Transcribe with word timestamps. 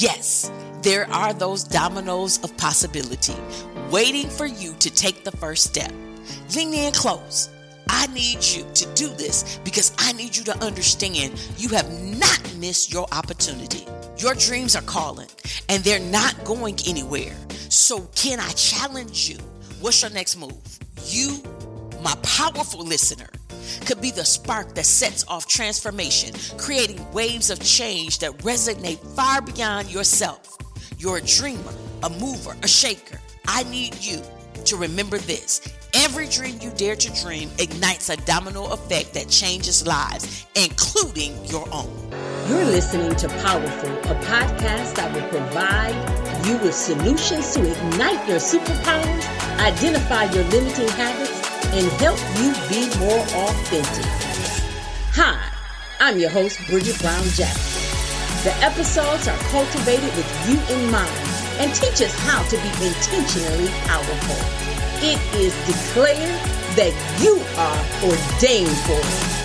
Yes, 0.00 0.52
there 0.82 1.10
are 1.10 1.34
those 1.34 1.64
dominoes 1.64 2.38
of 2.44 2.56
possibility 2.56 3.34
waiting 3.90 4.28
for 4.28 4.46
you 4.46 4.74
to 4.74 4.90
take 4.90 5.24
the 5.24 5.32
first 5.32 5.64
step. 5.64 5.90
Lean 6.54 6.72
in 6.72 6.92
close. 6.92 7.50
I 7.88 8.06
need 8.06 8.44
you 8.44 8.64
to 8.74 8.94
do 8.94 9.08
this 9.08 9.58
because 9.64 9.92
I 9.98 10.12
need 10.12 10.36
you 10.36 10.44
to 10.44 10.56
understand 10.64 11.42
you 11.56 11.70
have 11.70 11.90
not 12.16 12.40
missed 12.58 12.92
your 12.92 13.08
opportunity. 13.10 13.88
Your 14.18 14.34
dreams 14.34 14.76
are 14.76 14.82
calling 14.82 15.26
and 15.68 15.82
they're 15.82 15.98
not 15.98 16.44
going 16.44 16.78
anywhere. 16.86 17.34
So, 17.68 18.02
can 18.14 18.38
I 18.38 18.50
challenge 18.50 19.28
you? 19.28 19.38
What's 19.80 20.02
your 20.02 20.12
next 20.12 20.36
move? 20.36 20.78
You, 21.06 21.42
my 22.02 22.14
powerful 22.22 22.84
listener, 22.84 23.28
could 23.86 24.00
be 24.00 24.10
the 24.10 24.24
spark 24.24 24.74
that 24.74 24.86
sets 24.86 25.24
off 25.28 25.46
transformation, 25.46 26.34
creating 26.56 27.10
waves 27.12 27.50
of 27.50 27.60
change 27.60 28.18
that 28.20 28.32
resonate 28.38 28.98
far 29.14 29.42
beyond 29.42 29.90
yourself. 29.90 30.56
You're 30.98 31.18
a 31.18 31.22
dreamer, 31.22 31.72
a 32.02 32.10
mover, 32.10 32.56
a 32.62 32.68
shaker. 32.68 33.20
I 33.46 33.64
need 33.64 33.94
you 33.96 34.22
to 34.64 34.76
remember 34.76 35.18
this. 35.18 35.60
Every 35.94 36.28
dream 36.28 36.58
you 36.60 36.70
dare 36.70 36.96
to 36.96 37.22
dream 37.22 37.50
ignites 37.58 38.10
a 38.10 38.16
domino 38.18 38.66
effect 38.72 39.14
that 39.14 39.28
changes 39.28 39.86
lives, 39.86 40.46
including 40.54 41.42
your 41.46 41.66
own. 41.72 41.90
You're 42.48 42.64
listening 42.64 43.14
to 43.16 43.28
Powerful, 43.28 43.90
a 43.90 44.14
podcast 44.24 44.96
that 44.96 45.14
will 45.14 45.28
provide 45.28 46.46
you 46.46 46.56
with 46.58 46.74
solutions 46.74 47.54
to 47.54 47.60
ignite 47.60 48.28
your 48.28 48.38
superpowers, 48.38 49.60
identify 49.60 50.24
your 50.24 50.44
limiting 50.44 50.88
habits, 50.88 51.37
and 51.72 51.86
help 52.00 52.18
you 52.38 52.52
be 52.68 52.88
more 52.98 53.20
authentic. 53.20 54.04
Hi, 55.12 55.52
I'm 56.00 56.18
your 56.18 56.30
host, 56.30 56.58
Brigitte 56.66 56.98
Brown 57.00 57.24
Jackson. 57.36 57.78
The 58.44 58.54
episodes 58.64 59.28
are 59.28 59.36
cultivated 59.50 60.14
with 60.16 60.28
you 60.48 60.56
in 60.74 60.90
mind 60.90 61.12
and 61.58 61.74
teach 61.74 62.00
us 62.00 62.14
how 62.20 62.42
to 62.44 62.56
be 62.56 62.70
intentionally 62.86 63.68
powerful. 63.84 64.38
It 65.02 65.20
is 65.36 65.54
declared 65.66 66.40
that 66.76 66.94
you 67.20 67.42
are 67.58 67.80
ordained 68.02 68.76
for 68.86 68.98
it. 68.98 69.37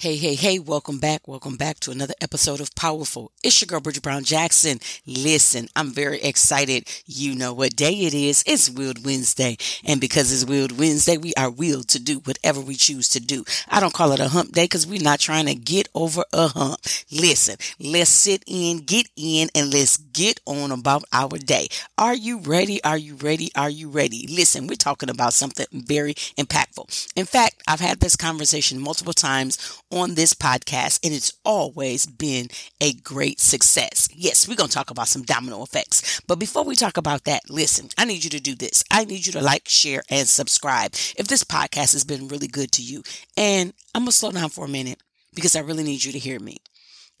Hey, 0.00 0.14
hey, 0.14 0.36
hey, 0.36 0.60
welcome 0.60 1.00
back. 1.00 1.26
Welcome 1.26 1.56
back 1.56 1.80
to 1.80 1.90
another 1.90 2.14
episode 2.20 2.60
of 2.60 2.72
Powerful. 2.76 3.32
It's 3.42 3.60
your 3.60 3.66
girl, 3.66 3.80
Brigitte 3.80 4.04
Brown 4.04 4.22
Jackson. 4.22 4.78
Listen, 5.08 5.66
I'm 5.74 5.90
very 5.90 6.20
excited. 6.20 6.88
You 7.04 7.34
know 7.34 7.52
what 7.52 7.74
day 7.74 7.90
it 7.90 8.14
is. 8.14 8.44
It's 8.46 8.70
Willed 8.70 9.04
Wednesday. 9.04 9.56
And 9.84 10.00
because 10.00 10.32
it's 10.32 10.48
Willed 10.48 10.78
Wednesday, 10.78 11.16
we 11.16 11.34
are 11.34 11.50
willed 11.50 11.88
to 11.88 11.98
do 11.98 12.20
whatever 12.20 12.60
we 12.60 12.76
choose 12.76 13.08
to 13.08 13.18
do. 13.18 13.44
I 13.68 13.80
don't 13.80 13.92
call 13.92 14.12
it 14.12 14.20
a 14.20 14.28
hump 14.28 14.52
day 14.52 14.66
because 14.66 14.86
we're 14.86 15.02
not 15.02 15.18
trying 15.18 15.46
to 15.46 15.56
get 15.56 15.88
over 15.96 16.22
a 16.32 16.46
hump. 16.46 16.78
Listen, 17.10 17.56
let's 17.80 18.08
sit 18.08 18.44
in, 18.46 18.84
get 18.84 19.08
in, 19.16 19.48
and 19.52 19.72
let's 19.74 19.96
get 19.96 20.38
on 20.46 20.70
about 20.70 21.06
our 21.12 21.38
day. 21.38 21.66
Are 21.98 22.14
you 22.14 22.38
ready? 22.38 22.80
Are 22.84 22.98
you 22.98 23.16
ready? 23.16 23.50
Are 23.56 23.68
you 23.68 23.88
ready? 23.88 24.28
Listen, 24.28 24.68
we're 24.68 24.76
talking 24.76 25.10
about 25.10 25.32
something 25.32 25.66
very 25.72 26.14
impactful. 26.14 27.12
In 27.16 27.26
fact, 27.26 27.64
I've 27.66 27.80
had 27.80 27.98
this 27.98 28.14
conversation 28.14 28.78
multiple 28.78 29.12
times 29.12 29.58
on 29.90 30.14
this 30.14 30.34
podcast, 30.34 31.00
and 31.04 31.14
it's 31.14 31.32
always 31.44 32.06
been 32.06 32.48
a 32.80 32.92
great 32.92 33.40
success. 33.40 34.08
Yes, 34.12 34.48
we're 34.48 34.56
going 34.56 34.68
to 34.68 34.74
talk 34.74 34.90
about 34.90 35.08
some 35.08 35.22
domino 35.22 35.62
effects. 35.62 36.20
But 36.26 36.38
before 36.38 36.64
we 36.64 36.76
talk 36.76 36.96
about 36.96 37.24
that, 37.24 37.42
listen, 37.48 37.88
I 37.96 38.04
need 38.04 38.24
you 38.24 38.30
to 38.30 38.40
do 38.40 38.54
this. 38.54 38.84
I 38.90 39.04
need 39.04 39.26
you 39.26 39.32
to 39.32 39.40
like, 39.40 39.68
share, 39.68 40.02
and 40.10 40.28
subscribe 40.28 40.92
if 41.16 41.28
this 41.28 41.44
podcast 41.44 41.92
has 41.92 42.04
been 42.04 42.28
really 42.28 42.48
good 42.48 42.72
to 42.72 42.82
you. 42.82 43.02
And 43.36 43.72
I'm 43.94 44.02
going 44.02 44.10
to 44.10 44.16
slow 44.16 44.32
down 44.32 44.50
for 44.50 44.64
a 44.64 44.68
minute 44.68 45.02
because 45.34 45.56
I 45.56 45.60
really 45.60 45.84
need 45.84 46.04
you 46.04 46.12
to 46.12 46.18
hear 46.18 46.40
me. 46.40 46.58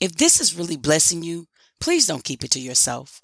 If 0.00 0.16
this 0.16 0.40
is 0.40 0.56
really 0.56 0.76
blessing 0.76 1.22
you, 1.22 1.46
please 1.80 2.06
don't 2.06 2.24
keep 2.24 2.44
it 2.44 2.50
to 2.52 2.60
yourself 2.60 3.20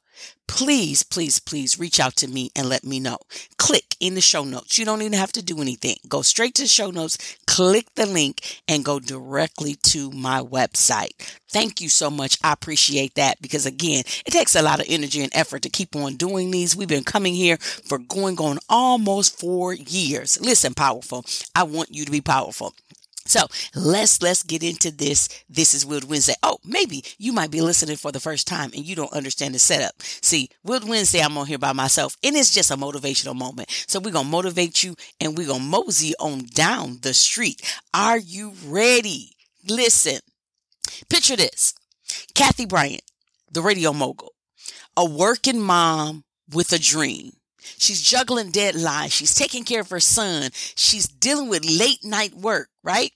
please, 0.47 1.03
please, 1.03 1.39
please 1.41 1.79
reach 1.79 1.99
out 1.99 2.17
to 2.17 2.29
me 2.29 2.51
and 2.55 2.69
let 2.69 2.85
me 2.85 3.01
know. 3.01 3.19
Click 3.59 3.97
in 4.01 4.15
the 4.15 4.21
show 4.21 4.45
notes. 4.45 4.79
You 4.79 4.85
don't 4.85 5.03
even 5.03 5.19
have 5.19 5.33
to 5.33 5.43
do 5.43 5.61
anything. 5.61 5.97
Go 6.09 6.23
straight 6.23 6.55
to 6.57 6.63
the 6.63 6.69
show 6.69 6.91
notes, 6.91 7.37
click 7.47 7.87
the 7.95 8.07
link, 8.07 8.61
and 8.69 8.85
go 8.85 9.01
directly 9.01 9.75
to 9.85 10.11
my 10.11 10.41
website. 10.41 11.13
Thank 11.51 11.81
you 11.81 11.89
so 11.89 12.11
much. 12.11 12.39
I 12.43 12.53
appreciate 12.53 13.15
that 13.15 13.41
because, 13.41 13.67
again, 13.67 14.05
it 14.27 14.31
takes 14.33 14.55
a 14.55 14.63
lot 14.63 14.81
of 14.81 14.87
energy 14.89 15.23
and 15.23 15.35
effort 15.35 15.63
to 15.63 15.71
keep 15.71 15.95
on 15.97 16.17
doing 16.17 16.51
these. 16.51 16.77
We've 16.77 16.89
been 16.89 17.05
coming 17.05 17.35
here 17.35 17.57
for 17.57 17.99
going 17.99 18.39
on 18.39 18.59
almost 18.69 19.39
four 19.39 19.73
years. 19.73 20.41
Listen, 20.41 20.75
powerful. 20.75 21.25
I 21.55 21.63
want 21.63 21.95
you 21.95 22.05
to 22.05 22.11
be 22.11 22.21
powerful. 22.21 22.75
So 23.27 23.47
let's 23.75 24.21
let's 24.21 24.43
get 24.43 24.63
into 24.63 24.91
this. 24.91 25.29
This 25.49 25.73
is 25.73 25.87
Willed 25.87 26.05
Wednesday. 26.05 26.35
Oh, 26.43 26.59
maybe 26.63 27.03
you 27.17 27.33
might 27.33 27.51
be 27.51 27.63
listening 27.63 27.97
for 27.97 28.13
the 28.13 28.21
first 28.21 28.47
time 28.47 28.71
and 28.75 28.85
you 28.85 28.95
don't 28.95 29.13
understand 29.15 29.55
the 29.55 29.59
setup. 29.59 29.95
See, 30.03 30.51
Willed 30.63 30.87
Wednesday, 30.87 31.21
I'm 31.21 31.39
on 31.39 31.47
here 31.47 31.57
by 31.57 31.73
myself, 31.73 32.17
and 32.23 32.37
it's 32.37 32.53
just 32.53 32.71
a 32.71 32.77
motivational 32.77 33.35
moment. 33.35 33.71
So 33.89 33.99
we're 33.99 34.13
gonna 34.13 34.29
motivate 34.29 34.85
you 34.85 34.95
and 35.21 35.39
we're 35.39 35.47
gonna 35.47 35.65
mosey 35.65 36.13
on 36.21 36.45
down 36.53 36.99
the 37.01 37.15
street. 37.15 37.63
Are 37.95 38.19
you 38.19 38.53
ready? 38.67 39.31
Listen, 39.67 40.21
picture 41.09 41.37
this: 41.37 41.73
Kathy 42.35 42.67
Bryant, 42.67 43.03
the 43.51 43.63
radio 43.63 43.95
mogul, 43.95 44.35
a 44.99 45.05
working 45.05 45.61
mom 45.61 46.25
with 46.53 46.73
a 46.75 46.79
dream. 46.79 47.33
She's 47.79 48.03
juggling 48.03 48.53
deadlines. 48.53 49.13
She's 49.13 49.35
taking 49.35 49.65
care 49.65 49.81
of 49.81 49.89
her 49.89 50.01
son. 50.01 50.51
She's 50.53 51.07
dealing 51.07 51.49
with 51.49 51.65
late 51.65 52.05
night 52.05 52.35
work, 52.35 52.69
right? 52.85 53.13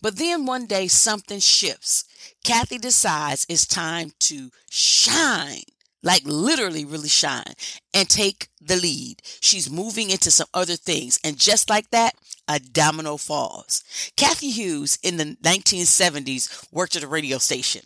But 0.00 0.16
then 0.16 0.46
one 0.46 0.66
day 0.66 0.88
something 0.88 1.40
shifts. 1.40 2.04
Kathy 2.44 2.78
decides 2.78 3.46
it's 3.48 3.66
time 3.66 4.12
to 4.20 4.50
shine, 4.70 5.62
like 6.02 6.22
literally 6.24 6.84
really 6.84 7.08
shine, 7.08 7.54
and 7.92 8.08
take 8.08 8.48
the 8.60 8.76
lead. 8.76 9.22
She's 9.40 9.70
moving 9.70 10.10
into 10.10 10.30
some 10.30 10.48
other 10.54 10.76
things. 10.76 11.18
And 11.24 11.36
just 11.38 11.68
like 11.68 11.90
that, 11.90 12.14
a 12.48 12.58
domino 12.58 13.16
falls. 13.16 13.82
Cathy 14.16 14.50
Hughes 14.50 14.98
in 15.02 15.16
the 15.16 15.36
1970s 15.42 16.68
worked 16.72 16.96
at 16.96 17.02
a 17.02 17.08
radio 17.08 17.38
station. 17.38 17.82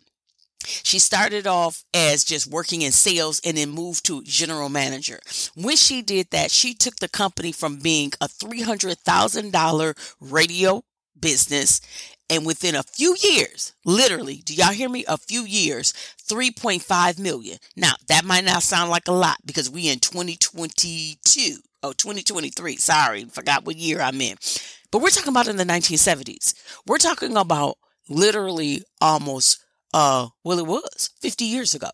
She 0.64 0.98
started 0.98 1.46
off 1.46 1.84
as 1.94 2.22
just 2.22 2.46
working 2.46 2.82
in 2.82 2.92
sales 2.92 3.40
and 3.44 3.56
then 3.56 3.70
moved 3.70 4.04
to 4.06 4.22
general 4.22 4.69
manager. 4.69 5.20
When 5.54 5.76
she 5.76 6.02
did 6.02 6.28
that, 6.30 6.50
she 6.50 6.74
took 6.74 6.96
the 6.96 7.08
company 7.08 7.50
from 7.50 7.78
being 7.78 8.12
a 8.20 8.28
$300,000 8.28 10.14
radio 10.20 10.84
business 11.20 11.81
and 12.31 12.47
within 12.47 12.76
a 12.76 12.84
few 12.84 13.16
years, 13.20 13.72
literally, 13.84 14.36
do 14.44 14.54
y'all 14.54 14.72
hear 14.72 14.88
me? 14.88 15.04
A 15.08 15.19
few 15.19 15.42
years, 15.42 15.92
3.5 16.28 17.19
million. 17.19 17.58
Now, 17.76 17.94
that 18.06 18.25
might 18.25 18.44
not 18.44 18.62
sound 18.62 18.91
like 18.91 19.08
a 19.08 19.12
lot 19.12 19.38
because 19.44 19.69
we 19.69 19.88
in 19.88 19.98
2022. 19.98 21.56
Oh, 21.82 21.92
2023. 21.92 22.76
Sorry, 22.76 23.25
forgot 23.25 23.64
what 23.64 23.76
year 23.76 24.00
I'm 24.00 24.20
in. 24.20 24.36
But 24.92 25.03
we're 25.03 25.08
talking 25.10 25.32
about 25.32 25.48
in 25.48 25.56
the 25.56 25.64
1970s. 25.64 26.54
We're 26.86 26.98
talking 26.98 27.37
about 27.37 27.78
literally 28.08 28.82
almost 29.00 29.58
uh, 29.92 30.28
well, 30.44 30.58
it 30.58 30.66
was 30.66 31.10
50 31.20 31.44
years 31.44 31.75
ago. 31.75 31.91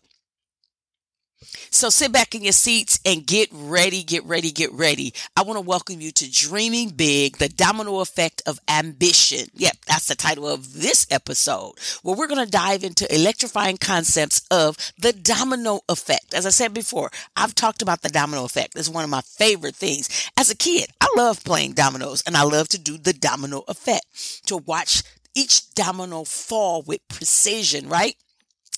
So 1.69 1.89
sit 1.89 2.11
back 2.11 2.33
in 2.33 2.43
your 2.43 2.53
seats 2.53 2.99
and 3.05 3.25
get 3.25 3.49
ready, 3.51 4.01
get 4.01 4.25
ready, 4.25 4.51
get 4.51 4.71
ready. 4.73 5.13
I 5.35 5.43
want 5.43 5.57
to 5.57 5.61
welcome 5.61 6.01
you 6.01 6.11
to 6.11 6.31
Dreaming 6.31 6.89
Big, 6.89 7.37
the 7.37 7.49
domino 7.49 7.99
effect 7.99 8.41
of 8.47 8.59
ambition. 8.67 9.47
Yep, 9.53 9.77
that's 9.85 10.07
the 10.07 10.15
title 10.15 10.47
of 10.47 10.73
this 10.73 11.05
episode, 11.11 11.73
where 12.01 12.15
we're 12.15 12.27
going 12.27 12.43
to 12.43 12.49
dive 12.49 12.83
into 12.83 13.13
electrifying 13.13 13.77
concepts 13.77 14.41
of 14.49 14.77
the 14.97 15.13
domino 15.13 15.81
effect. 15.89 16.33
As 16.33 16.47
I 16.47 16.49
said 16.49 16.73
before, 16.73 17.11
I've 17.35 17.53
talked 17.53 17.83
about 17.83 18.01
the 18.01 18.09
domino 18.09 18.43
effect. 18.43 18.75
It's 18.75 18.89
one 18.89 19.03
of 19.03 19.09
my 19.11 19.21
favorite 19.21 19.75
things. 19.75 20.31
As 20.37 20.49
a 20.49 20.55
kid, 20.55 20.89
I 20.99 21.07
love 21.15 21.43
playing 21.43 21.73
dominoes 21.73 22.23
and 22.25 22.35
I 22.35 22.43
love 22.43 22.67
to 22.69 22.79
do 22.79 22.97
the 22.97 23.13
domino 23.13 23.63
effect, 23.67 24.47
to 24.47 24.57
watch 24.57 25.03
each 25.35 25.71
domino 25.75 26.23
fall 26.23 26.81
with 26.81 27.07
precision, 27.09 27.87
right? 27.89 28.15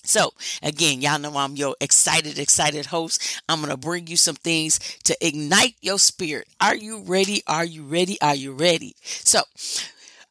So 0.09 0.33
again, 0.63 1.01
y'all 1.01 1.19
know 1.19 1.37
I'm 1.37 1.55
your 1.55 1.75
excited, 1.79 2.39
excited 2.39 2.87
host. 2.87 3.41
I'm 3.47 3.59
going 3.59 3.69
to 3.69 3.77
bring 3.77 4.07
you 4.07 4.17
some 4.17 4.35
things 4.35 4.79
to 5.03 5.15
ignite 5.25 5.75
your 5.81 5.99
spirit. 5.99 6.47
Are 6.59 6.75
you 6.75 7.03
ready? 7.03 7.43
Are 7.45 7.63
you 7.63 7.83
ready? 7.83 8.19
Are 8.19 8.33
you 8.33 8.53
ready? 8.53 8.95
So 9.03 9.41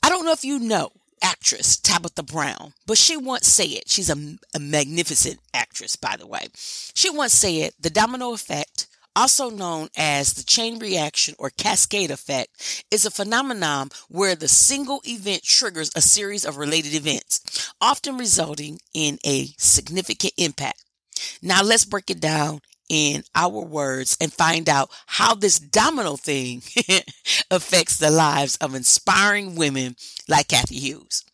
I 0.03 0.09
don't 0.09 0.25
know 0.25 0.33
if 0.33 0.45
you 0.45 0.59
know 0.59 0.91
actress 1.23 1.77
Tabitha 1.77 2.25
Brown, 2.25 2.73
but 2.87 2.99
she 2.99 3.17
once 3.17 3.47
said, 3.47 3.83
she's 3.87 4.11
a, 4.11 4.17
a 4.55 4.59
magnificent 4.59 5.39
actress, 5.55 5.95
by 5.95 6.17
the 6.17 6.27
way. 6.27 6.49
She 6.55 7.11
once 7.11 7.33
said, 7.33 7.71
the 7.81 7.91
domino 7.91 8.33
effect 8.33 8.89
also 9.17 9.51
known 9.51 9.89
as 9.97 10.35
the 10.35 10.45
chain 10.45 10.79
reaction 10.79 11.35
or 11.39 11.51
cascade 11.51 12.11
effect, 12.11 12.85
is 12.91 13.05
a 13.05 13.11
phenomenon 13.11 13.91
where 14.09 14.35
the 14.35 14.49
single 14.49 15.01
event 15.05 15.43
triggers 15.43 15.91
a 15.97 16.01
series 16.01 16.45
of 16.45 16.57
related 16.57 16.95
events, 16.95 17.73
often 17.81 18.17
resulting 18.19 18.79
in 18.95 19.19
a 19.25 19.47
significant 19.59 20.33
impact. 20.37 20.85
Now 21.43 21.63
let's 21.63 21.85
break 21.85 22.11
it 22.11 22.21
down 22.21 22.61
in 22.89 23.23
our 23.35 23.61
words 23.65 24.17
and 24.21 24.33
find 24.33 24.69
out 24.69 24.91
how 25.07 25.35
this 25.35 25.59
domino 25.59 26.17
thing 26.17 26.63
affects 27.51 27.99
the 27.99 28.11
lives 28.11 28.57
of 28.57 28.75
inspiring 28.75 29.55
women 29.57 29.97
like 30.29 30.49
Cathy 30.49 30.77
Hughes. 30.79 31.25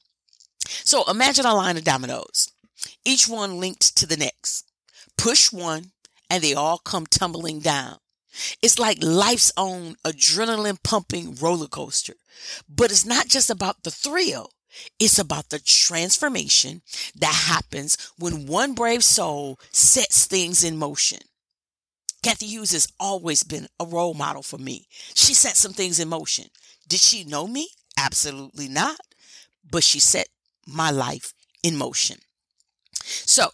So 0.67 1.05
imagine 1.09 1.47
a 1.47 1.55
line 1.55 1.77
of 1.77 1.85
dominoes, 1.85 2.51
each 3.05 3.29
one 3.29 3.61
linked 3.61 3.97
to 3.99 4.07
the 4.07 4.17
next. 4.17 4.65
push 5.17 5.53
one, 5.53 5.93
and 6.35 6.43
they 6.43 6.53
all 6.53 6.79
come 6.79 7.07
tumbling 7.07 7.61
down. 7.61 7.99
It's 8.61 8.77
like 8.81 8.99
life's 9.01 9.53
own 9.57 9.95
adrenaline 10.05 10.83
pumping 10.83 11.37
roller 11.37 11.69
coaster. 11.69 12.15
But 12.69 12.91
it's 12.91 13.07
not 13.07 13.29
just 13.29 13.51
about 13.51 13.85
the 13.85 13.93
thrill. 13.93 14.51
It's 14.99 15.21
about 15.21 15.51
the 15.51 15.61
transformation 15.61 16.83
that 17.15 17.33
happens 17.47 17.97
when 18.19 18.49
one 18.49 18.75
brave 18.75 19.05
soul 19.05 19.61
sets 19.71 20.27
things 20.27 20.65
in 20.65 20.77
motion. 20.77 21.21
Cathy 22.25 22.47
Hughes 22.47 22.73
has 22.73 22.89
always 22.99 23.45
been 23.45 23.69
a 23.79 23.87
role 23.87 24.15
model 24.15 24.43
for 24.43 24.59
me. 24.59 24.89
She 25.15 25.35
set 25.35 25.57
some 25.57 25.73
things 25.73 26.01
in 26.01 26.09
motion. 26.09 26.47
Did 26.89 26.99
she 26.99 27.23
know 27.23 27.47
me? 27.47 27.69
Absolutely 27.97 28.67
not. 28.67 28.99
But 29.71 29.85
she 29.85 30.01
set 30.01 30.27
my 30.67 30.91
life 30.91 31.33
in 31.63 31.77
motion. 31.77 32.17
So 33.05 33.51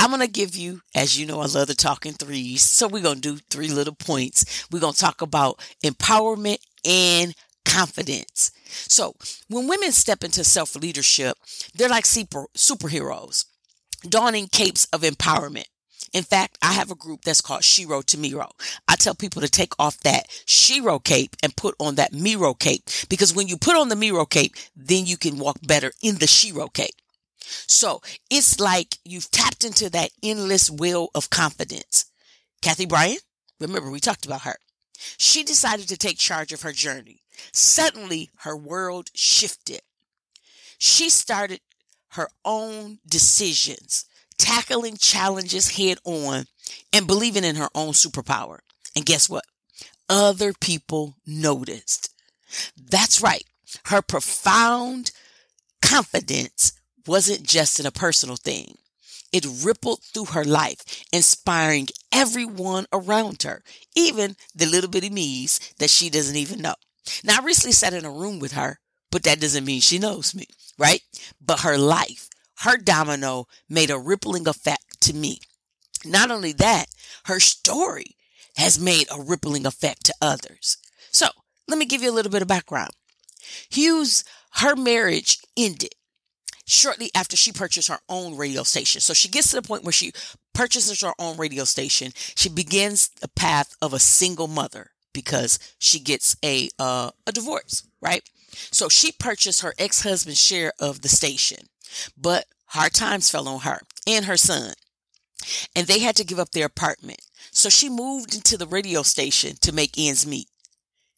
I'm 0.00 0.10
going 0.10 0.20
to 0.20 0.28
give 0.30 0.54
you, 0.54 0.80
as 0.94 1.18
you 1.18 1.26
know, 1.26 1.40
I 1.40 1.46
love 1.46 1.68
the 1.68 1.74
talking 1.74 2.12
threes. 2.12 2.62
So 2.62 2.88
we're 2.88 3.02
going 3.02 3.20
to 3.20 3.36
do 3.36 3.38
three 3.50 3.68
little 3.68 3.94
points. 3.94 4.66
We're 4.70 4.80
going 4.80 4.92
to 4.92 4.98
talk 4.98 5.22
about 5.22 5.60
empowerment 5.82 6.58
and 6.84 7.34
confidence. 7.64 8.50
So 8.66 9.14
when 9.48 9.66
women 9.68 9.92
step 9.92 10.22
into 10.22 10.44
self 10.44 10.76
leadership, 10.76 11.36
they're 11.74 11.88
like 11.88 12.06
super, 12.06 12.46
superheroes, 12.56 13.46
donning 14.08 14.48
capes 14.48 14.86
of 14.92 15.02
empowerment. 15.02 15.66
In 16.12 16.22
fact, 16.22 16.58
I 16.62 16.72
have 16.72 16.92
a 16.92 16.96
group 16.96 17.22
that's 17.22 17.40
called 17.40 17.64
Shiro 17.64 18.00
to 18.02 18.18
Miro. 18.18 18.48
I 18.86 18.94
tell 18.94 19.16
people 19.16 19.42
to 19.42 19.48
take 19.48 19.72
off 19.80 19.98
that 20.00 20.26
Shiro 20.46 21.00
cape 21.00 21.34
and 21.42 21.56
put 21.56 21.74
on 21.80 21.96
that 21.96 22.12
Miro 22.12 22.54
cape 22.54 22.84
because 23.08 23.34
when 23.34 23.48
you 23.48 23.56
put 23.56 23.74
on 23.76 23.88
the 23.88 23.96
Miro 23.96 24.24
cape, 24.24 24.54
then 24.76 25.06
you 25.06 25.16
can 25.16 25.38
walk 25.38 25.58
better 25.66 25.92
in 26.02 26.16
the 26.16 26.28
Shiro 26.28 26.68
cape. 26.68 26.94
So 27.66 28.00
it's 28.30 28.60
like 28.60 28.98
you've 29.04 29.30
tapped 29.30 29.64
into 29.64 29.90
that 29.90 30.10
endless 30.22 30.70
well 30.70 31.10
of 31.14 31.30
confidence. 31.30 32.06
Kathy 32.62 32.86
Bryan, 32.86 33.18
remember 33.60 33.90
we 33.90 34.00
talked 34.00 34.26
about 34.26 34.42
her. 34.42 34.56
She 35.18 35.42
decided 35.42 35.88
to 35.88 35.96
take 35.96 36.18
charge 36.18 36.52
of 36.52 36.62
her 36.62 36.72
journey. 36.72 37.22
Suddenly 37.52 38.30
her 38.38 38.56
world 38.56 39.10
shifted. 39.14 39.82
She 40.78 41.10
started 41.10 41.60
her 42.10 42.28
own 42.44 42.98
decisions, 43.06 44.06
tackling 44.38 44.96
challenges 44.96 45.76
head 45.76 45.98
on 46.04 46.46
and 46.92 47.06
believing 47.06 47.44
in 47.44 47.56
her 47.56 47.68
own 47.74 47.92
superpower. 47.92 48.60
And 48.94 49.04
guess 49.04 49.28
what? 49.28 49.44
Other 50.08 50.52
people 50.52 51.16
noticed. 51.26 52.14
That's 52.76 53.20
right. 53.20 53.44
Her 53.86 54.02
profound 54.02 55.10
confidence 55.82 56.72
wasn't 57.06 57.42
just 57.42 57.80
in 57.80 57.86
a 57.86 57.90
personal 57.90 58.36
thing. 58.36 58.78
It 59.32 59.46
rippled 59.64 60.00
through 60.02 60.26
her 60.26 60.44
life, 60.44 61.04
inspiring 61.12 61.88
everyone 62.12 62.86
around 62.92 63.42
her, 63.42 63.62
even 63.96 64.36
the 64.54 64.66
little 64.66 64.88
bitty 64.88 65.10
me's 65.10 65.58
that 65.78 65.90
she 65.90 66.08
doesn't 66.08 66.36
even 66.36 66.60
know. 66.60 66.74
Now, 67.24 67.40
I 67.40 67.44
recently 67.44 67.72
sat 67.72 67.94
in 67.94 68.04
a 68.04 68.10
room 68.10 68.38
with 68.38 68.52
her, 68.52 68.78
but 69.10 69.24
that 69.24 69.40
doesn't 69.40 69.64
mean 69.64 69.80
she 69.80 69.98
knows 69.98 70.34
me, 70.34 70.46
right? 70.78 71.02
But 71.44 71.60
her 71.60 71.76
life, 71.76 72.28
her 72.60 72.76
domino 72.76 73.46
made 73.68 73.90
a 73.90 73.98
rippling 73.98 74.46
effect 74.46 75.00
to 75.02 75.14
me. 75.14 75.40
Not 76.04 76.30
only 76.30 76.52
that, 76.52 76.86
her 77.24 77.40
story 77.40 78.16
has 78.56 78.78
made 78.78 79.08
a 79.10 79.20
rippling 79.20 79.66
effect 79.66 80.04
to 80.04 80.14
others. 80.20 80.78
So 81.10 81.26
let 81.66 81.78
me 81.78 81.86
give 81.86 82.02
you 82.02 82.10
a 82.10 82.14
little 82.14 82.30
bit 82.30 82.42
of 82.42 82.48
background. 82.48 82.92
Hughes, 83.68 84.24
her 84.54 84.76
marriage 84.76 85.38
ended 85.56 85.94
shortly 86.64 87.10
after 87.14 87.36
she 87.36 87.52
purchased 87.52 87.88
her 87.88 88.00
own 88.08 88.36
radio 88.36 88.62
station. 88.62 89.00
So 89.00 89.14
she 89.14 89.28
gets 89.28 89.50
to 89.50 89.56
the 89.56 89.62
point 89.62 89.84
where 89.84 89.92
she 89.92 90.12
purchases 90.52 91.00
her 91.02 91.12
own 91.18 91.36
radio 91.36 91.64
station. 91.64 92.12
She 92.14 92.48
begins 92.48 93.08
the 93.20 93.28
path 93.28 93.76
of 93.82 93.92
a 93.92 93.98
single 93.98 94.48
mother 94.48 94.90
because 95.12 95.58
she 95.78 96.00
gets 96.00 96.36
a 96.44 96.70
uh, 96.78 97.10
a 97.26 97.32
divorce, 97.32 97.84
right? 98.00 98.22
So 98.70 98.88
she 98.88 99.12
purchased 99.12 99.62
her 99.62 99.74
ex-husband's 99.78 100.40
share 100.40 100.72
of 100.78 101.02
the 101.02 101.08
station. 101.08 101.68
But 102.16 102.46
hard 102.66 102.92
times 102.94 103.30
fell 103.30 103.48
on 103.48 103.60
her 103.60 103.80
and 104.06 104.24
her 104.26 104.36
son. 104.36 104.74
And 105.76 105.86
they 105.86 105.98
had 105.98 106.16
to 106.16 106.24
give 106.24 106.38
up 106.38 106.52
their 106.52 106.66
apartment. 106.66 107.20
So 107.50 107.68
she 107.68 107.88
moved 107.88 108.34
into 108.34 108.56
the 108.56 108.66
radio 108.66 109.02
station 109.02 109.56
to 109.60 109.72
make 109.72 109.98
ends 109.98 110.26
meet. 110.26 110.48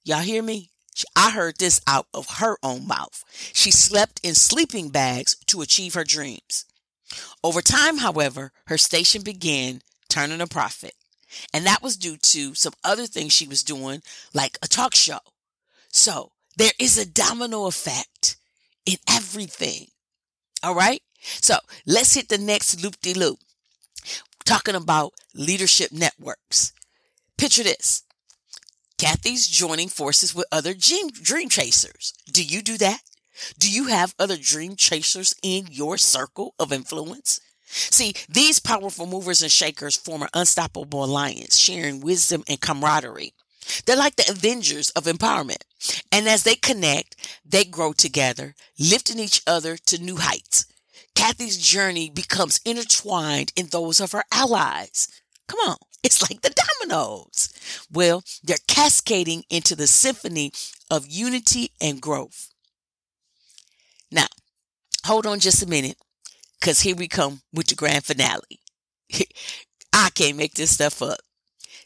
Y'all 0.04 0.20
hear 0.20 0.42
me? 0.42 0.70
I 1.14 1.30
heard 1.30 1.58
this 1.58 1.80
out 1.86 2.06
of 2.14 2.38
her 2.38 2.56
own 2.62 2.86
mouth. 2.86 3.24
She 3.52 3.70
slept 3.70 4.20
in 4.22 4.34
sleeping 4.34 4.88
bags 4.88 5.36
to 5.46 5.60
achieve 5.60 5.94
her 5.94 6.04
dreams. 6.04 6.64
Over 7.42 7.60
time, 7.60 7.98
however, 7.98 8.52
her 8.66 8.78
station 8.78 9.22
began 9.22 9.80
turning 10.08 10.40
a 10.40 10.46
profit. 10.46 10.94
And 11.52 11.66
that 11.66 11.82
was 11.82 11.96
due 11.96 12.16
to 12.16 12.54
some 12.54 12.72
other 12.84 13.06
things 13.06 13.32
she 13.32 13.46
was 13.46 13.62
doing, 13.62 14.02
like 14.32 14.58
a 14.62 14.68
talk 14.68 14.94
show. 14.94 15.18
So 15.92 16.32
there 16.56 16.72
is 16.78 16.96
a 16.96 17.06
domino 17.06 17.66
effect 17.66 18.36
in 18.86 18.96
everything. 19.08 19.88
All 20.62 20.74
right. 20.74 21.02
So 21.20 21.56
let's 21.86 22.14
hit 22.14 22.28
the 22.28 22.38
next 22.38 22.82
loop 22.82 23.00
de 23.00 23.12
loop. 23.14 23.38
Talking 24.44 24.76
about 24.76 25.12
leadership 25.34 25.90
networks. 25.92 26.72
Picture 27.36 27.64
this. 27.64 28.02
Cathy's 28.98 29.46
joining 29.46 29.88
forces 29.88 30.34
with 30.34 30.46
other 30.50 30.72
dream, 30.72 31.10
dream 31.10 31.50
chasers. 31.50 32.14
Do 32.32 32.42
you 32.42 32.62
do 32.62 32.78
that? 32.78 33.00
Do 33.58 33.70
you 33.70 33.88
have 33.88 34.14
other 34.18 34.38
dream 34.38 34.74
chasers 34.74 35.34
in 35.42 35.66
your 35.70 35.98
circle 35.98 36.54
of 36.58 36.72
influence? 36.72 37.38
See, 37.66 38.14
these 38.26 38.58
powerful 38.58 39.06
movers 39.06 39.42
and 39.42 39.52
shakers 39.52 39.96
form 39.96 40.22
an 40.22 40.28
unstoppable 40.32 41.04
alliance, 41.04 41.58
sharing 41.58 42.00
wisdom 42.00 42.42
and 42.48 42.58
camaraderie. 42.58 43.34
They're 43.84 43.96
like 43.96 44.16
the 44.16 44.30
Avengers 44.30 44.90
of 44.90 45.04
empowerment. 45.04 45.62
And 46.10 46.26
as 46.26 46.44
they 46.44 46.54
connect, 46.54 47.16
they 47.44 47.64
grow 47.64 47.92
together, 47.92 48.54
lifting 48.78 49.18
each 49.18 49.42
other 49.46 49.76
to 49.76 49.98
new 50.02 50.16
heights. 50.16 50.64
Kathy's 51.14 51.58
journey 51.58 52.08
becomes 52.08 52.60
intertwined 52.64 53.52
in 53.56 53.66
those 53.66 54.00
of 54.00 54.12
her 54.12 54.24
allies. 54.32 55.08
Come 55.48 55.60
on. 55.68 55.76
It's 56.02 56.22
like 56.22 56.42
the 56.42 56.54
dominoes. 56.54 57.48
Well, 57.92 58.22
they're 58.44 58.56
cascading 58.68 59.42
into 59.50 59.74
the 59.74 59.88
symphony 59.88 60.52
of 60.88 61.08
unity 61.08 61.72
and 61.80 62.00
growth. 62.00 62.50
Now, 64.10 64.26
hold 65.04 65.26
on 65.26 65.40
just 65.40 65.64
a 65.64 65.68
minute, 65.68 65.96
because 66.60 66.80
here 66.80 66.94
we 66.94 67.08
come 67.08 67.40
with 67.52 67.66
the 67.66 67.74
grand 67.74 68.04
finale. 68.04 68.60
I 69.92 70.10
can't 70.14 70.36
make 70.36 70.54
this 70.54 70.72
stuff 70.72 71.02
up. 71.02 71.18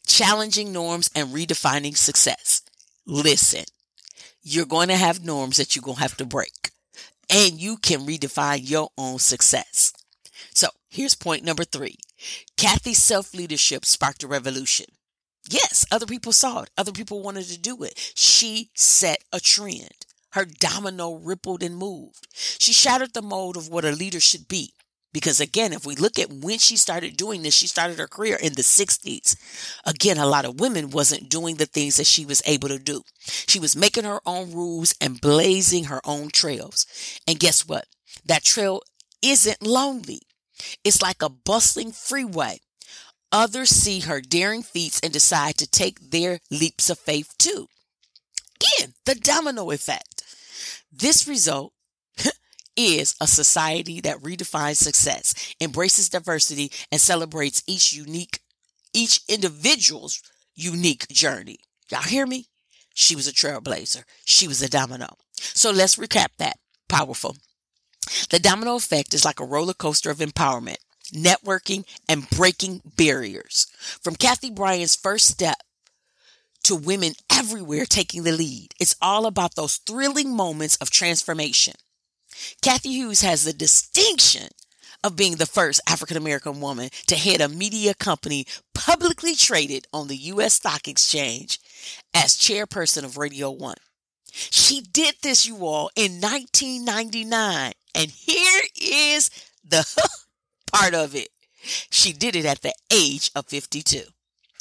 Challenging 0.07 0.73
norms 0.73 1.09
and 1.15 1.29
redefining 1.29 1.97
success. 1.97 2.63
Listen, 3.07 3.65
you're 4.43 4.67
going 4.67 4.89
to 4.89 4.97
have 4.97 5.25
norms 5.25 5.57
that 5.57 5.75
you're 5.75 5.83
going 5.83 5.97
to 5.97 6.03
have 6.03 6.17
to 6.19 6.27
break, 6.27 6.71
and 7.31 7.61
you 7.61 7.77
can 7.77 8.01
redefine 8.01 8.69
your 8.69 8.91
own 8.99 9.19
success. 9.19 9.95
So 10.55 10.69
here's 10.91 11.15
point 11.15 11.45
number 11.45 11.65
three 11.65 11.97
Kathy's 12.57 13.03
self 13.03 13.35
leadership 13.35 13.85
sparked 13.85 14.23
a 14.23 14.29
revolution. 14.29 14.87
Yes, 15.49 15.85
other 15.91 16.07
people 16.07 16.33
saw 16.33 16.63
it. 16.63 16.71
Other 16.77 16.93
people 16.93 17.23
wanted 17.23 17.47
to 17.47 17.59
do 17.59 17.83
it. 17.83 18.13
She 18.15 18.71
set 18.75 19.25
a 19.33 19.41
trend. 19.41 20.07
Her 20.33 20.45
domino 20.45 21.15
rippled 21.15 21.63
and 21.63 21.77
moved. 21.77 22.29
She 22.33 22.73
shattered 22.73 23.15
the 23.15 23.23
mold 23.23 23.57
of 23.57 23.69
what 23.69 23.85
a 23.85 23.91
leader 23.91 24.21
should 24.21 24.47
be. 24.49 24.75
Because 25.13 25.41
again, 25.41 25.73
if 25.73 25.85
we 25.85 25.97
look 25.97 26.19
at 26.21 26.31
when 26.31 26.59
she 26.59 26.77
started 26.77 27.17
doing 27.17 27.43
this, 27.43 27.55
she 27.55 27.67
started 27.67 27.99
her 27.99 28.07
career 28.07 28.37
in 28.41 28.53
the 28.53 28.63
60s. 28.63 29.35
Again, 29.85 30.19
a 30.19 30.27
lot 30.27 30.45
of 30.45 30.61
women 30.61 30.91
wasn't 30.91 31.29
doing 31.29 31.57
the 31.57 31.67
things 31.67 31.97
that 31.97 32.07
she 32.07 32.25
was 32.25 32.43
able 32.47 32.69
to 32.69 32.79
do. 32.79 33.03
She 33.25 33.59
was 33.59 33.75
making 33.75 34.05
her 34.05 34.21
own 34.25 34.53
rules 34.53 34.95
and 35.01 35.21
blazing 35.21 35.85
her 35.85 36.01
own 36.05 36.29
trails. 36.29 36.87
And 37.27 37.41
guess 37.41 37.67
what? 37.67 37.87
That 38.25 38.45
trail 38.45 38.83
isn't 39.21 39.63
lonely. 39.63 40.21
It's 40.85 41.03
like 41.03 41.23
a 41.23 41.29
bustling 41.29 41.93
freeway. 41.93 42.61
Others 43.33 43.71
see 43.71 44.01
her 44.01 44.21
daring 44.21 44.63
feats 44.63 45.01
and 45.03 45.13
decide 45.13 45.57
to 45.59 45.67
take 45.71 46.11
their 46.11 46.41
leaps 46.51 46.91
of 46.91 46.99
faith 46.99 47.35
too. 47.39 47.69
Again, 48.57 48.95
the 49.07 49.15
domino 49.15 49.71
effect. 49.71 50.23
This 50.93 51.29
result 51.29 51.73
is 52.77 53.15
a 53.21 53.27
society 53.27 54.01
that 54.01 54.21
redefines 54.21 54.77
success, 54.77 55.55
embraces 55.61 56.09
diversity, 56.09 56.73
and 56.91 57.01
celebrates 57.01 57.63
each 57.67 57.93
unique, 57.93 58.41
each 58.93 59.21
individual's 59.29 60.21
unique 60.55 61.07
journey. 61.09 61.59
Y'all 61.91 62.03
hear 62.03 62.27
me? 62.27 62.47
She 62.95 63.15
was 63.15 63.29
a 63.29 63.33
trailblazer. 63.33 64.03
She 64.25 64.49
was 64.49 64.61
a 64.61 64.69
domino. 64.69 65.17
So 65.33 65.71
let's 65.71 65.97
recap 65.97 66.29
that. 66.39 66.59
Powerful. 66.89 67.37
The 68.31 68.39
domino 68.39 68.77
effect 68.77 69.15
is 69.15 69.25
like 69.25 69.41
a 69.41 69.45
roller 69.45 69.75
coaster 69.75 70.11
of 70.11 70.19
empowerment, 70.19 70.79
networking, 71.13 71.85
and 72.09 72.29
breaking 72.31 72.83
barriers. 72.97 73.67
From 74.03 74.17
Kathy 74.17 74.51
Bryan's 74.51 74.97
first 74.97 75.29
step 75.29 75.57
to 76.65 76.75
women 76.77 77.15
everywhere 77.31 77.87
taking 77.87 78.23
the 78.23 78.33
lead, 78.33 78.75
it's 78.79 78.97
all 79.01 79.27
about 79.27 79.55
those 79.55 79.77
thrilling 79.77 80.35
moments 80.35 80.77
of 80.77 80.91
transformation. 80.91 81.75
Cathy 82.63 82.91
Hughes 82.91 83.23
has 83.23 83.45
the 83.45 83.53
distinction 83.53 84.49
of 85.03 85.17
being 85.17 85.37
the 85.37 85.47
first 85.47 85.81
African 85.89 86.17
American 86.17 86.61
woman 86.61 86.91
to 87.07 87.17
head 87.17 87.41
a 87.41 87.49
media 87.49 87.95
company 87.95 88.47
publicly 88.75 89.35
traded 89.35 89.87
on 89.93 90.09
the 90.09 90.17
U.S. 90.17 90.55
Stock 90.55 90.87
Exchange 90.87 91.59
as 92.15 92.37
chairperson 92.37 93.05
of 93.05 93.17
Radio 93.17 93.51
One. 93.51 93.77
She 94.33 94.81
did 94.81 95.17
this, 95.23 95.47
you 95.47 95.65
all, 95.67 95.91
in 95.97 96.21
1999. 96.21 97.73
And 98.01 98.11
here 98.11 98.63
is 98.81 99.31
the 99.63 99.85
part 100.73 100.95
of 100.95 101.15
it. 101.15 101.29
She 101.63 102.15
did 102.15 102.35
it 102.35 102.47
at 102.47 102.63
the 102.63 102.73
age 102.91 103.31
of 103.35 103.45
52. 103.47 104.01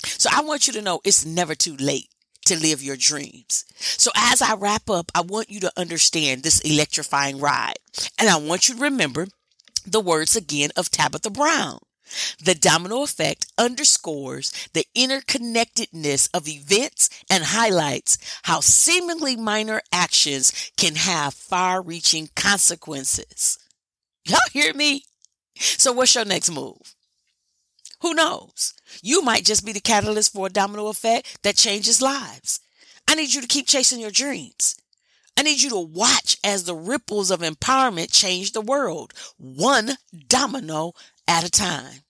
So 0.03 0.29
I 0.29 0.41
want 0.41 0.67
you 0.67 0.73
to 0.73 0.81
know 0.81 0.99
it's 1.05 1.25
never 1.25 1.55
too 1.55 1.77
late 1.77 2.09
to 2.47 2.59
live 2.59 2.83
your 2.83 2.97
dreams. 2.97 3.63
So 3.77 4.11
as 4.13 4.41
I 4.41 4.55
wrap 4.55 4.89
up, 4.89 5.09
I 5.15 5.21
want 5.21 5.49
you 5.49 5.61
to 5.61 5.71
understand 5.77 6.43
this 6.43 6.59
electrifying 6.59 7.39
ride. 7.39 7.77
And 8.19 8.29
I 8.29 8.35
want 8.35 8.67
you 8.67 8.75
to 8.75 8.81
remember 8.81 9.27
the 9.85 10.01
words 10.01 10.35
again 10.35 10.71
of 10.75 10.91
Tabitha 10.91 11.29
Brown. 11.29 11.79
The 12.43 12.55
domino 12.55 13.03
effect 13.03 13.47
underscores 13.57 14.51
the 14.73 14.85
interconnectedness 14.95 16.29
of 16.33 16.47
events 16.47 17.09
and 17.29 17.43
highlights 17.45 18.17
how 18.43 18.59
seemingly 18.61 19.35
minor 19.35 19.81
actions 19.91 20.71
can 20.77 20.95
have 20.95 21.33
far 21.33 21.81
reaching 21.81 22.29
consequences. 22.35 23.57
Y'all 24.25 24.39
hear 24.51 24.73
me? 24.73 25.03
So, 25.55 25.91
what's 25.91 26.15
your 26.15 26.25
next 26.25 26.51
move? 26.51 26.95
Who 28.01 28.13
knows? 28.13 28.73
You 29.01 29.21
might 29.21 29.45
just 29.45 29.65
be 29.65 29.73
the 29.73 29.81
catalyst 29.81 30.33
for 30.33 30.47
a 30.47 30.49
domino 30.49 30.87
effect 30.87 31.43
that 31.43 31.55
changes 31.55 32.01
lives. 32.01 32.61
I 33.07 33.15
need 33.15 33.33
you 33.33 33.41
to 33.41 33.47
keep 33.47 33.67
chasing 33.67 33.99
your 33.99 34.11
dreams. 34.11 34.75
I 35.39 35.41
need 35.41 35.61
you 35.61 35.69
to 35.69 35.79
watch 35.79 36.35
as 36.43 36.65
the 36.65 36.75
ripples 36.75 37.31
of 37.31 37.39
empowerment 37.39 38.11
change 38.11 38.51
the 38.51 38.59
world, 38.59 39.13
one 39.37 39.91
domino 40.27 40.91
at 41.29 41.45
a 41.45 41.49
time. 41.49 42.01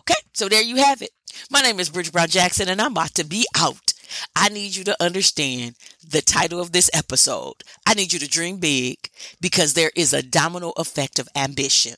Okay, 0.00 0.18
so 0.32 0.48
there 0.48 0.60
you 0.60 0.74
have 0.74 1.00
it. 1.00 1.10
My 1.48 1.60
name 1.60 1.78
is 1.78 1.90
Brigitte 1.90 2.12
Brown 2.12 2.26
Jackson, 2.26 2.68
and 2.68 2.82
I'm 2.82 2.90
about 2.90 3.14
to 3.14 3.24
be 3.24 3.46
out. 3.56 3.92
I 4.34 4.48
need 4.48 4.74
you 4.74 4.82
to 4.82 5.00
understand 5.00 5.76
the 6.04 6.22
title 6.22 6.60
of 6.60 6.72
this 6.72 6.90
episode. 6.92 7.62
I 7.86 7.94
need 7.94 8.12
you 8.12 8.18
to 8.18 8.28
dream 8.28 8.56
big 8.56 8.98
because 9.40 9.74
there 9.74 9.92
is 9.94 10.12
a 10.12 10.20
domino 10.20 10.72
effect 10.76 11.20
of 11.20 11.28
ambition. 11.36 11.94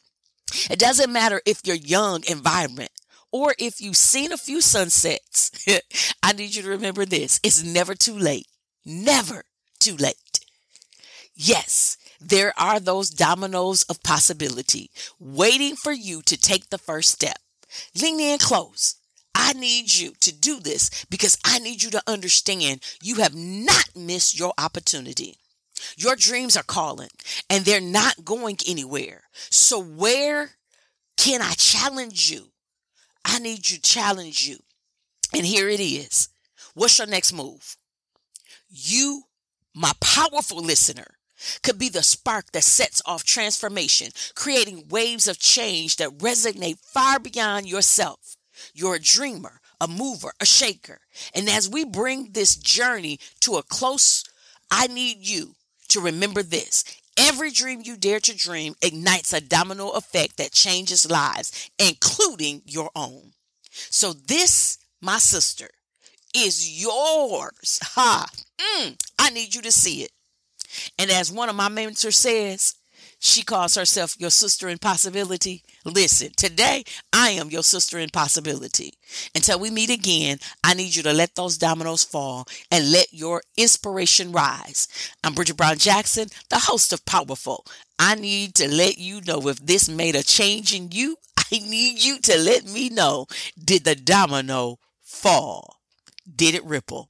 It 0.68 0.78
doesn't 0.78 1.10
matter 1.10 1.40
if 1.46 1.62
you're 1.64 1.76
young 1.76 2.22
and 2.28 2.42
vibrant 2.42 2.90
or 3.32 3.54
if 3.58 3.80
you've 3.80 3.96
seen 3.96 4.32
a 4.32 4.36
few 4.36 4.60
sunsets. 4.60 5.50
I 6.22 6.34
need 6.34 6.54
you 6.54 6.60
to 6.60 6.68
remember 6.68 7.06
this. 7.06 7.40
It's 7.42 7.64
never 7.64 7.94
too 7.94 8.18
late. 8.18 8.48
Never 8.84 9.42
too 9.78 9.96
late. 9.96 10.16
Yes, 11.36 11.98
there 12.20 12.52
are 12.58 12.80
those 12.80 13.10
dominoes 13.10 13.82
of 13.84 14.02
possibility 14.02 14.90
waiting 15.20 15.76
for 15.76 15.92
you 15.92 16.22
to 16.22 16.36
take 16.36 16.70
the 16.70 16.78
first 16.78 17.10
step. 17.10 17.38
Lean 18.00 18.20
in 18.20 18.38
close. 18.38 18.96
I 19.34 19.52
need 19.52 19.92
you 19.92 20.14
to 20.20 20.32
do 20.34 20.60
this 20.60 21.04
because 21.10 21.36
I 21.44 21.58
need 21.58 21.82
you 21.82 21.90
to 21.90 22.02
understand 22.06 22.82
you 23.02 23.16
have 23.16 23.34
not 23.34 23.90
missed 23.94 24.38
your 24.38 24.54
opportunity. 24.56 25.36
Your 25.96 26.16
dreams 26.16 26.56
are 26.56 26.62
calling 26.62 27.10
and 27.50 27.64
they're 27.64 27.80
not 27.82 28.24
going 28.24 28.56
anywhere. 28.66 29.24
So, 29.50 29.78
where 29.78 30.52
can 31.18 31.42
I 31.42 31.52
challenge 31.52 32.30
you? 32.30 32.48
I 33.24 33.38
need 33.40 33.68
you 33.68 33.76
to 33.76 33.82
challenge 33.82 34.46
you. 34.46 34.58
And 35.34 35.44
here 35.44 35.68
it 35.68 35.80
is. 35.80 36.28
What's 36.74 36.98
your 36.98 37.06
next 37.06 37.32
move? 37.34 37.76
You, 38.68 39.24
my 39.74 39.92
powerful 40.00 40.58
listener, 40.62 41.15
could 41.62 41.78
be 41.78 41.88
the 41.88 42.02
spark 42.02 42.52
that 42.52 42.64
sets 42.64 43.02
off 43.06 43.24
transformation, 43.24 44.08
creating 44.34 44.88
waves 44.88 45.28
of 45.28 45.38
change 45.38 45.96
that 45.96 46.18
resonate 46.18 46.78
far 46.78 47.18
beyond 47.18 47.68
yourself. 47.68 48.36
You're 48.74 48.96
a 48.96 49.00
dreamer, 49.00 49.60
a 49.80 49.88
mover, 49.88 50.32
a 50.40 50.46
shaker. 50.46 51.00
And 51.34 51.48
as 51.48 51.68
we 51.68 51.84
bring 51.84 52.32
this 52.32 52.56
journey 52.56 53.18
to 53.40 53.56
a 53.56 53.62
close, 53.62 54.24
I 54.70 54.86
need 54.86 55.18
you 55.20 55.54
to 55.88 56.00
remember 56.00 56.42
this. 56.42 56.84
Every 57.18 57.50
dream 57.50 57.80
you 57.82 57.96
dare 57.96 58.20
to 58.20 58.36
dream 58.36 58.74
ignites 58.82 59.32
a 59.32 59.40
domino 59.40 59.90
effect 59.90 60.36
that 60.36 60.52
changes 60.52 61.10
lives, 61.10 61.70
including 61.78 62.62
your 62.66 62.90
own. 62.94 63.32
So, 63.70 64.12
this, 64.12 64.78
my 65.00 65.18
sister, 65.18 65.68
is 66.34 66.82
yours. 66.82 67.80
Ha! 67.82 68.26
Mm, 68.58 68.98
I 69.18 69.30
need 69.30 69.54
you 69.54 69.62
to 69.62 69.72
see 69.72 70.02
it. 70.02 70.10
And 70.98 71.10
as 71.10 71.32
one 71.32 71.48
of 71.48 71.56
my 71.56 71.68
mentors 71.68 72.16
says, 72.16 72.74
she 73.18 73.42
calls 73.42 73.74
herself 73.74 74.14
your 74.18 74.30
sister 74.30 74.68
in 74.68 74.78
possibility. 74.78 75.62
Listen, 75.84 76.30
today 76.36 76.84
I 77.12 77.30
am 77.30 77.50
your 77.50 77.62
sister 77.62 77.98
in 77.98 78.10
possibility. 78.10 78.94
Until 79.34 79.58
we 79.58 79.70
meet 79.70 79.90
again, 79.90 80.38
I 80.62 80.74
need 80.74 80.94
you 80.94 81.02
to 81.02 81.12
let 81.12 81.34
those 81.34 81.56
dominoes 81.56 82.04
fall 82.04 82.46
and 82.70 82.92
let 82.92 83.12
your 83.12 83.42
inspiration 83.56 84.32
rise. 84.32 84.86
I'm 85.24 85.34
Brigitte 85.34 85.56
Brown 85.56 85.78
Jackson, 85.78 86.28
the 86.50 86.58
host 86.58 86.92
of 86.92 87.06
Powerful. 87.06 87.64
I 87.98 88.16
need 88.16 88.54
to 88.56 88.68
let 88.68 88.98
you 88.98 89.20
know 89.22 89.48
if 89.48 89.64
this 89.64 89.88
made 89.88 90.14
a 90.14 90.22
change 90.22 90.74
in 90.74 90.90
you. 90.92 91.16
I 91.38 91.58
need 91.58 92.04
you 92.04 92.18
to 92.20 92.38
let 92.38 92.66
me 92.66 92.90
know 92.90 93.26
did 93.62 93.84
the 93.84 93.94
domino 93.94 94.78
fall? 95.02 95.76
Did 96.34 96.54
it 96.54 96.64
ripple? 96.64 97.06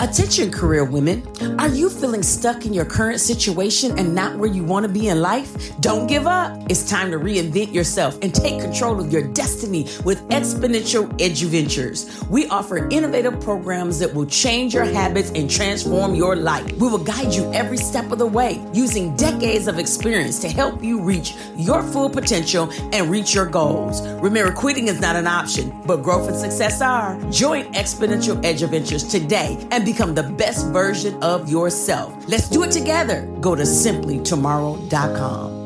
Attention, 0.00 0.50
career 0.50 0.82
women. 0.82 1.22
Are 1.60 1.68
you 1.68 1.90
feeling 1.90 2.22
stuck 2.22 2.64
in 2.64 2.72
your 2.72 2.86
current 2.86 3.20
situation 3.20 3.98
and 3.98 4.14
not 4.14 4.38
where 4.38 4.48
you 4.48 4.64
want 4.64 4.86
to 4.86 4.88
be 4.90 5.08
in 5.08 5.20
life? 5.20 5.78
Don't 5.80 6.06
give 6.06 6.26
up. 6.26 6.58
It's 6.70 6.88
time 6.88 7.10
to 7.10 7.18
reinvent 7.18 7.74
yourself 7.74 8.18
and 8.22 8.34
take 8.34 8.62
control 8.62 8.98
of 8.98 9.12
your 9.12 9.28
destiny 9.34 9.82
with 10.02 10.26
Exponential 10.30 11.06
Eduventures. 11.18 12.26
We 12.30 12.46
offer 12.46 12.88
innovative 12.88 13.42
programs 13.42 13.98
that 13.98 14.14
will 14.14 14.24
change 14.24 14.72
your 14.72 14.84
habits 14.84 15.32
and 15.34 15.50
transform 15.50 16.14
your 16.14 16.34
life. 16.34 16.72
We 16.72 16.88
will 16.88 17.04
guide 17.04 17.34
you 17.34 17.52
every 17.52 17.76
step 17.76 18.10
of 18.10 18.18
the 18.18 18.26
way 18.26 18.64
using 18.72 19.14
decades 19.16 19.68
of 19.68 19.78
experience 19.78 20.38
to 20.38 20.48
help 20.48 20.82
you 20.82 21.02
reach 21.02 21.34
your 21.56 21.82
full 21.82 22.08
potential 22.08 22.70
and 22.94 23.10
reach 23.10 23.34
your 23.34 23.44
goals. 23.44 24.00
Remember, 24.22 24.50
quitting 24.50 24.88
is 24.88 24.98
not 24.98 25.14
an 25.14 25.26
option, 25.26 25.78
but 25.84 25.98
growth 25.98 26.26
and 26.26 26.36
success 26.36 26.80
are. 26.80 27.20
Join 27.30 27.70
Exponential 27.74 28.42
Eduventures 28.42 29.10
today 29.10 29.58
and 29.70 29.89
become 29.92 30.14
the 30.14 30.22
best 30.22 30.66
version 30.68 31.20
of 31.22 31.48
yourself. 31.48 32.14
Let's 32.28 32.48
do 32.48 32.62
it 32.62 32.70
together. 32.70 33.26
Go 33.40 33.54
to 33.56 33.62
simplytomorrow.com. 33.62 35.59